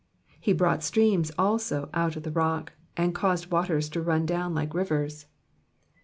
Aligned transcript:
16 0.29 0.35
He 0.41 0.53
brought 0.53 0.81
streams 0.83 1.31
also 1.37 1.87
out 1.93 2.15
of 2.15 2.23
the 2.23 2.31
rock, 2.31 2.73
and 2.97 3.13
caused 3.13 3.51
waters 3.51 3.87
to 3.89 4.01
run 4.01 4.25
down 4.25 4.55
like 4.55 4.73
rivers. 4.73 5.27